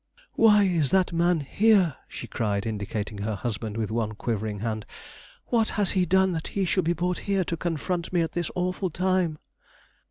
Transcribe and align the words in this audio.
"Why 0.33 0.63
is 0.63 0.89
that 0.89 1.13
man 1.13 1.41
here?" 1.41 1.95
she 2.07 2.25
cried, 2.25 2.65
indicating 2.65 3.19
her 3.19 3.35
husband 3.35 3.77
with 3.77 3.91
one 3.91 4.13
quivering 4.13 4.61
hand. 4.61 4.87
"What 5.49 5.69
has 5.77 5.91
he 5.91 6.07
done 6.07 6.31
that 6.31 6.47
he 6.57 6.65
should 6.65 6.85
be 6.85 6.93
brought 6.93 7.19
here 7.29 7.43
to 7.43 7.55
confront 7.55 8.11
me 8.11 8.21
at 8.21 8.31
this 8.31 8.49
awful 8.55 8.89
time?" 8.89 9.37